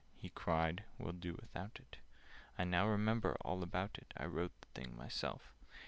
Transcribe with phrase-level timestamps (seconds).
[0.15, 0.83] he cried.
[0.97, 1.97] "We'll do without it:
[2.57, 5.53] I now remember all about it; I wrote the thing myself.